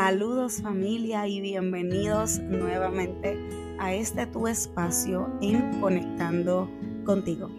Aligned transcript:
Saludos 0.00 0.62
familia 0.62 1.26
y 1.26 1.40
bienvenidos 1.40 2.38
nuevamente 2.38 3.36
a 3.80 3.92
este 3.92 4.28
tu 4.28 4.46
espacio 4.46 5.28
en 5.40 5.80
Conectando 5.80 6.70
contigo. 7.04 7.50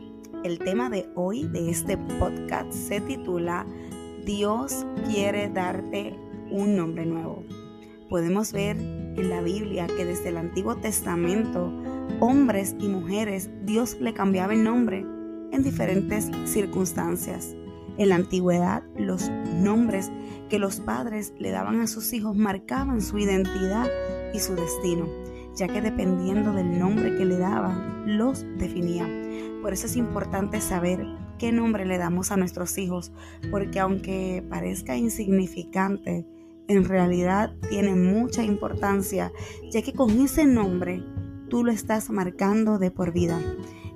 El 0.45 0.57
tema 0.57 0.89
de 0.89 1.09
hoy 1.15 1.49
de 1.49 1.69
este 1.69 1.97
podcast 1.97 2.71
se 2.71 3.01
titula 3.01 3.65
Dios 4.25 4.85
quiere 5.09 5.49
darte 5.49 6.15
un 6.49 6.77
nombre 6.77 7.05
nuevo. 7.05 7.43
Podemos 8.09 8.53
ver 8.53 8.77
en 8.77 9.29
la 9.29 9.41
Biblia 9.41 9.87
que 9.87 10.05
desde 10.05 10.29
el 10.29 10.37
Antiguo 10.37 10.77
Testamento 10.77 11.73
hombres 12.21 12.73
y 12.79 12.87
mujeres 12.87 13.49
Dios 13.65 13.97
le 13.99 14.13
cambiaba 14.13 14.53
el 14.53 14.63
nombre 14.63 14.99
en 15.51 15.61
diferentes 15.61 16.31
circunstancias. 16.45 17.53
En 17.99 18.07
la 18.07 18.15
antigüedad, 18.15 18.81
los 18.95 19.29
nombres 19.29 20.09
que 20.47 20.57
los 20.57 20.79
padres 20.79 21.33
le 21.37 21.51
daban 21.51 21.81
a 21.81 21.87
sus 21.87 22.13
hijos 22.13 22.33
marcaban 22.33 23.01
su 23.01 23.17
identidad 23.17 23.89
y 24.33 24.39
su 24.39 24.55
destino, 24.55 25.05
ya 25.53 25.67
que 25.67 25.81
dependiendo 25.81 26.53
del 26.53 26.79
nombre 26.79 27.17
que 27.17 27.25
le 27.25 27.37
daban, 27.37 28.17
los 28.17 28.45
definía. 28.57 29.05
Por 29.61 29.73
eso 29.73 29.85
es 29.85 29.97
importante 29.97 30.61
saber 30.61 31.05
qué 31.37 31.51
nombre 31.51 31.85
le 31.85 31.97
damos 31.97 32.31
a 32.31 32.37
nuestros 32.37 32.77
hijos, 32.77 33.11
porque 33.51 33.81
aunque 33.81 34.45
parezca 34.49 34.95
insignificante, 34.95 36.25
en 36.69 36.85
realidad 36.85 37.53
tiene 37.67 37.95
mucha 37.95 38.43
importancia, 38.43 39.33
ya 39.71 39.81
que 39.81 39.91
con 39.91 40.11
ese 40.21 40.45
nombre 40.45 41.03
tú 41.49 41.65
lo 41.65 41.71
estás 41.73 42.09
marcando 42.09 42.79
de 42.79 42.91
por 42.91 43.11
vida. 43.11 43.41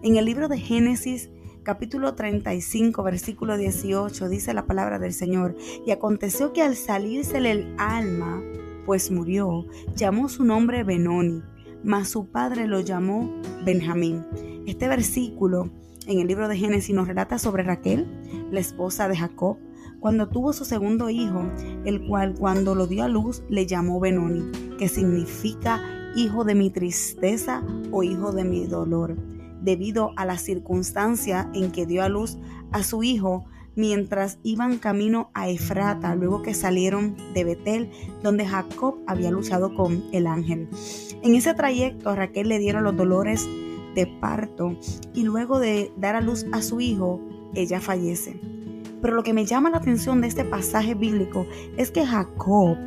En 0.02 0.18
el 0.18 0.26
libro 0.26 0.49
de 0.49 0.60
Génesis, 0.60 1.30
capítulo 1.63 2.13
35, 2.13 3.03
versículo 3.03 3.58
18, 3.58 4.27
dice 4.27 4.54
la 4.54 4.66
palabra 4.66 4.99
del 4.99 5.13
Señor, 5.13 5.55
y 5.85 5.91
aconteció 5.91 6.52
que 6.52 6.62
al 6.62 6.76
salirse 6.76 7.38
el 7.38 7.74
alma, 7.77 8.41
pues 8.85 9.10
murió, 9.12 9.65
llamó 9.96 10.27
su 10.27 10.43
nombre 10.43 10.84
Benoni, 10.84 11.41
mas 11.84 12.10
su 12.10 12.27
padre 12.27 12.68
lo 12.68 12.82
llamó 12.82 13.34
Benjamín. 13.65 14.26
Este 14.68 14.88
versículo 14.88 15.71
en 16.05 16.20
el 16.20 16.27
libro 16.27 16.49
de 16.49 16.57
Génesis 16.57 16.93
nos 16.93 17.07
relata 17.07 17.40
sobre 17.40 17.63
Raquel, 17.63 18.05
la 18.51 18.60
esposa 18.60 19.07
de 19.07 19.16
Jacob, 19.16 19.57
cuando 20.01 20.27
tuvo 20.27 20.51
su 20.51 20.66
segundo 20.66 21.10
hijo, 21.10 21.49
el 21.85 22.05
cual 22.05 22.35
cuando 22.38 22.76
lo 22.76 22.88
dio 22.88 23.04
a 23.04 23.07
luz 23.07 23.41
le 23.48 23.66
llamó 23.66 24.01
Benoni, 24.01 24.51
que 24.77 24.90
significa 24.90 25.82
hijo 26.18 26.43
de 26.43 26.55
mi 26.55 26.70
tristeza 26.70 27.63
o 27.91 28.04
hijo 28.04 28.34
de 28.34 28.43
mi 28.43 28.66
dolor 28.66 29.16
debido 29.64 30.12
a 30.16 30.26
la 30.26 30.38
circunstancia 30.38 31.50
en 31.54 31.72
que 31.72 31.86
dio 31.86 32.04
a 32.04 32.10
luz 32.10 32.38
a 32.72 32.84
su 32.84 33.04
hijo 33.04 33.46
mientras 33.76 34.38
iban 34.44 34.78
camino 34.78 35.32
a 35.34 35.50
Efrata, 35.50 36.16
luego 36.16 36.44
que 36.44 36.54
salieron 36.54 37.16
de 37.34 37.44
Betel, 37.44 37.90
donde 38.22 38.46
Jacob 38.46 39.00
había 39.08 39.32
luchado 39.32 39.74
con 39.74 40.04
el 40.12 40.28
ángel. 40.28 40.70
En 41.24 41.36
ese 41.36 41.54
trayecto 41.54 42.16
Raquel 42.16 42.50
le 42.50 42.60
dieron 42.60 42.84
los 42.84 42.96
dolores 42.96 43.48
de 43.96 44.08
parto 44.08 44.78
y 45.14 45.24
luego 45.24 45.60
de 45.60 45.91
dar 45.98 46.16
a 46.16 46.22
luz 46.22 46.46
a 46.52 46.62
su 46.62 46.82
hijo, 46.82 47.22
ella 47.56 47.80
fallece. 47.80 48.40
Pero 49.02 49.16
lo 49.16 49.24
que 49.24 49.34
me 49.34 49.46
llama 49.46 49.70
la 49.70 49.78
atención 49.78 50.22
de 50.22 50.28
este 50.28 50.46
pasaje 50.46 50.96
bíblico 50.96 51.46
es 51.78 51.91
que 51.91 52.06
Jacob 52.06 52.78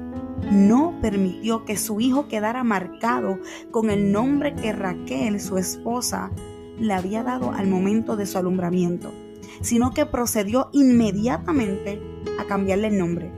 no 0.51 0.99
permitió 1.01 1.65
que 1.65 1.77
su 1.77 2.01
hijo 2.01 2.29
quedara 2.29 2.65
marcado 2.65 3.39
con 3.71 3.91
el 3.91 4.13
nombre 4.13 4.55
que 4.55 4.73
Raquel, 4.73 5.41
su 5.41 5.59
esposa, 5.59 6.31
le 6.79 6.93
había 6.93 7.23
dado 7.23 7.53
al 7.53 7.67
momento 7.67 8.17
de 8.17 8.27
su 8.27 8.39
alumbramiento, 8.39 9.13
sino 9.61 9.93
que 9.93 10.07
procedió 10.07 10.69
inmediatamente 10.73 12.01
a 12.39 12.45
cambiarle 12.45 12.89
el 12.89 12.99
nombre 12.99 13.33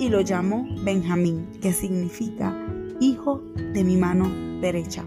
y 0.00 0.08
lo 0.08 0.22
llamó 0.22 0.66
Benjamín, 0.82 1.46
que 1.60 1.72
significa 1.72 2.56
hijo 3.00 3.42
de 3.74 3.84
mi 3.84 3.96
mano 3.96 4.28
derecha. 4.60 5.04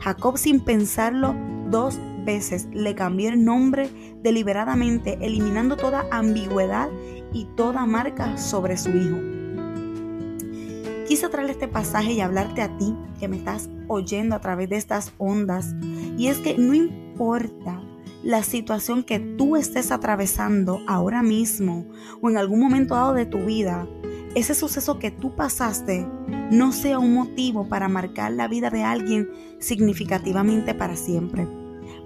Jacob 0.00 0.36
sin 0.36 0.60
pensarlo 0.60 1.34
dos 1.70 1.98
veces 2.24 2.68
le 2.72 2.94
cambió 2.94 3.30
el 3.30 3.44
nombre 3.44 3.88
deliberadamente, 4.22 5.18
eliminando 5.20 5.76
toda 5.76 6.04
ambigüedad 6.10 6.88
y 7.32 7.46
toda 7.56 7.86
marca 7.86 8.36
sobre 8.36 8.76
su 8.76 8.90
hijo. 8.90 9.37
Quise 11.08 11.30
traerle 11.30 11.52
este 11.52 11.68
pasaje 11.68 12.12
y 12.12 12.20
hablarte 12.20 12.60
a 12.60 12.76
ti 12.76 12.94
que 13.18 13.28
me 13.28 13.38
estás 13.38 13.70
oyendo 13.88 14.36
a 14.36 14.40
través 14.40 14.68
de 14.68 14.76
estas 14.76 15.14
ondas. 15.16 15.74
Y 16.18 16.26
es 16.26 16.36
que 16.38 16.58
no 16.58 16.74
importa 16.74 17.82
la 18.22 18.42
situación 18.42 19.02
que 19.02 19.18
tú 19.18 19.56
estés 19.56 19.90
atravesando 19.90 20.80
ahora 20.86 21.22
mismo 21.22 21.86
o 22.20 22.28
en 22.28 22.36
algún 22.36 22.60
momento 22.60 22.94
dado 22.94 23.14
de 23.14 23.24
tu 23.24 23.38
vida, 23.38 23.88
ese 24.34 24.54
suceso 24.54 24.98
que 24.98 25.10
tú 25.10 25.34
pasaste 25.34 26.06
no 26.50 26.72
sea 26.72 26.98
un 26.98 27.14
motivo 27.14 27.68
para 27.70 27.88
marcar 27.88 28.32
la 28.32 28.46
vida 28.46 28.68
de 28.68 28.82
alguien 28.84 29.30
significativamente 29.60 30.74
para 30.74 30.94
siempre. 30.94 31.48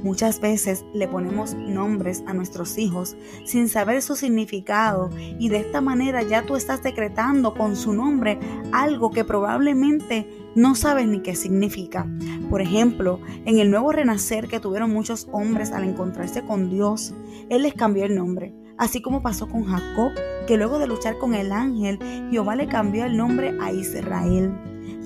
Muchas 0.03 0.41
veces 0.41 0.85
le 0.93 1.07
ponemos 1.07 1.55
nombres 1.55 2.25
a 2.27 2.35
nuestros 2.35 2.77
hijos 2.77 3.17
sin 3.45 3.69
saber 3.69 4.03
su 4.03 4.17
significado 4.17 5.11
y 5.39 5.49
de 5.49 5.59
esta 5.59 5.81
manera 5.81 6.23
ya 6.23 6.43
tú 6.43 6.57
estás 6.57 6.83
decretando 6.83 7.55
con 7.55 7.77
su 7.77 7.93
nombre 7.93 8.39
algo 8.73 9.11
que 9.11 9.25
probablemente 9.25 10.29
no 10.57 10.75
sabes 10.75 11.07
ni 11.07 11.21
qué 11.21 11.37
significa. 11.37 12.07
Por 12.51 12.61
ejemplo, 12.61 13.21
en 13.45 13.61
el 13.61 13.71
nuevo 13.71 13.93
renacer 13.93 14.49
que 14.49 14.59
tuvieron 14.59 14.93
muchos 14.93 15.29
hombres 15.31 15.71
al 15.71 15.85
encontrarse 15.85 16.45
con 16.45 16.69
Dios, 16.69 17.15
Él 17.49 17.63
les 17.63 17.75
cambió 17.75 18.05
el 18.05 18.17
nombre. 18.17 18.53
Así 18.79 19.01
como 19.01 19.23
pasó 19.23 19.49
con 19.49 19.65
Jacob, 19.65 20.11
que 20.49 20.57
luego 20.57 20.81
de 20.81 20.89
luchar 20.89 21.17
con 21.19 21.35
el 21.35 21.53
ángel, 21.53 22.01
Jehová 22.31 22.57
le 22.57 22.67
cambió 22.67 23.05
el 23.05 23.17
nombre 23.17 23.57
a 23.61 23.73
Israel. 23.73 24.53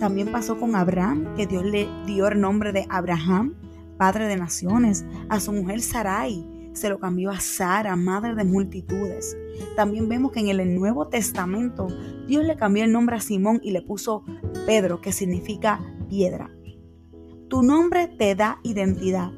También 0.00 0.32
pasó 0.32 0.58
con 0.58 0.74
Abraham, 0.74 1.34
que 1.36 1.46
Dios 1.46 1.64
le 1.64 1.86
dio 2.06 2.28
el 2.28 2.40
nombre 2.40 2.72
de 2.72 2.86
Abraham 2.88 3.54
padre 3.96 4.26
de 4.26 4.36
naciones, 4.36 5.04
a 5.28 5.40
su 5.40 5.52
mujer 5.52 5.80
Sarai, 5.80 6.44
se 6.76 6.90
lo 6.90 7.00
cambió 7.00 7.30
a 7.30 7.40
Sara, 7.40 7.96
madre 7.96 8.34
de 8.34 8.44
multitudes. 8.44 9.36
También 9.76 10.08
vemos 10.08 10.32
que 10.32 10.40
en 10.40 10.48
el 10.48 10.74
Nuevo 10.74 11.08
Testamento 11.08 11.88
Dios 12.28 12.44
le 12.44 12.56
cambió 12.56 12.84
el 12.84 12.92
nombre 12.92 13.16
a 13.16 13.20
Simón 13.20 13.60
y 13.62 13.70
le 13.70 13.80
puso 13.80 14.24
Pedro, 14.66 15.00
que 15.00 15.12
significa 15.12 15.80
piedra. 16.08 16.50
Tu 17.48 17.62
nombre 17.62 18.08
te 18.08 18.34
da 18.34 18.60
identidad. 18.62 19.32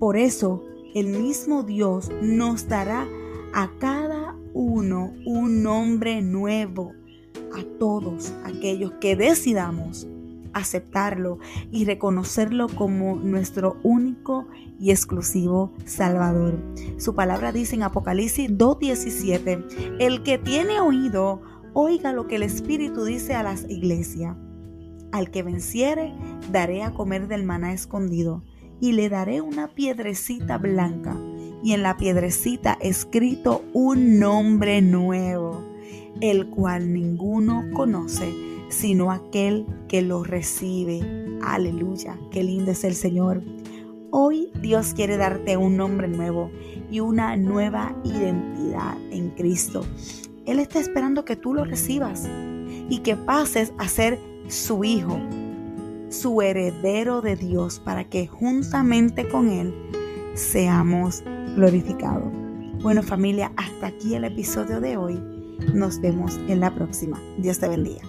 Por 0.00 0.16
eso 0.16 0.64
el 0.94 1.06
mismo 1.06 1.62
Dios 1.62 2.10
nos 2.20 2.68
dará 2.68 3.06
a 3.52 3.70
cada 3.78 4.36
uno 4.52 5.12
un 5.24 5.62
nombre 5.62 6.20
nuevo, 6.20 6.92
a 7.54 7.62
todos 7.78 8.32
aquellos 8.44 8.92
que 9.00 9.14
decidamos 9.14 10.08
aceptarlo 10.54 11.38
y 11.70 11.84
reconocerlo 11.84 12.68
como 12.68 13.16
nuestro 13.16 13.76
único 13.82 14.46
y 14.78 14.90
exclusivo 14.90 15.72
Salvador. 15.84 16.58
Su 16.98 17.14
palabra 17.14 17.52
dice 17.52 17.74
en 17.74 17.82
Apocalipsis 17.82 18.50
2.17, 18.50 19.96
el 19.98 20.22
que 20.22 20.38
tiene 20.38 20.80
oído, 20.80 21.42
oiga 21.74 22.12
lo 22.12 22.26
que 22.26 22.36
el 22.36 22.42
Espíritu 22.42 23.04
dice 23.04 23.34
a 23.34 23.42
las 23.42 23.68
iglesias. 23.68 24.36
Al 25.12 25.30
que 25.30 25.42
venciere, 25.42 26.14
daré 26.50 26.82
a 26.82 26.92
comer 26.92 27.28
del 27.28 27.44
maná 27.44 27.72
escondido 27.72 28.42
y 28.80 28.92
le 28.92 29.08
daré 29.08 29.40
una 29.40 29.68
piedrecita 29.68 30.58
blanca 30.58 31.16
y 31.62 31.72
en 31.72 31.82
la 31.82 31.96
piedrecita 31.96 32.76
escrito 32.80 33.64
un 33.72 34.18
nombre 34.18 34.82
nuevo, 34.82 35.64
el 36.20 36.48
cual 36.50 36.92
ninguno 36.92 37.64
conoce 37.72 38.53
sino 38.74 39.10
aquel 39.12 39.66
que 39.88 40.02
lo 40.02 40.24
recibe. 40.24 41.00
Aleluya, 41.42 42.18
qué 42.30 42.42
lindo 42.42 42.72
es 42.72 42.84
el 42.84 42.94
Señor. 42.94 43.42
Hoy 44.10 44.50
Dios 44.60 44.94
quiere 44.94 45.16
darte 45.16 45.56
un 45.56 45.76
nombre 45.76 46.08
nuevo 46.08 46.50
y 46.90 47.00
una 47.00 47.36
nueva 47.36 47.96
identidad 48.04 48.96
en 49.10 49.30
Cristo. 49.30 49.84
Él 50.46 50.58
está 50.58 50.80
esperando 50.80 51.24
que 51.24 51.36
tú 51.36 51.54
lo 51.54 51.64
recibas 51.64 52.28
y 52.88 52.98
que 52.98 53.16
pases 53.16 53.72
a 53.78 53.88
ser 53.88 54.18
su 54.48 54.84
hijo, 54.84 55.18
su 56.10 56.42
heredero 56.42 57.22
de 57.22 57.36
Dios, 57.36 57.80
para 57.80 58.04
que 58.04 58.26
juntamente 58.26 59.28
con 59.28 59.48
Él 59.48 59.72
seamos 60.34 61.22
glorificados. 61.56 62.32
Bueno 62.82 63.02
familia, 63.02 63.52
hasta 63.56 63.86
aquí 63.86 64.14
el 64.14 64.24
episodio 64.24 64.80
de 64.80 64.96
hoy. 64.96 65.18
Nos 65.72 66.00
vemos 66.00 66.38
en 66.48 66.60
la 66.60 66.74
próxima. 66.74 67.20
Dios 67.38 67.58
te 67.58 67.68
bendiga. 67.68 68.02